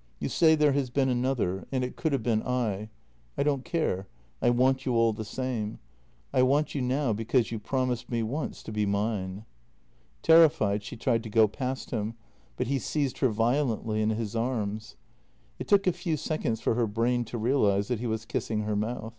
[0.18, 2.88] "You say there has been another— and it could have been I.
[3.36, 4.08] I don't care;
[4.42, 5.78] I want you all the same.
[6.34, 9.44] I want you now because you promised me once to be mine."
[10.20, 12.14] Terrified, she tried to go past him,
[12.56, 14.96] but he seized her violently in his arms.
[15.60, 18.74] It took a few seconds for her brain to realize that he was kissing her
[18.74, 19.14] mouth.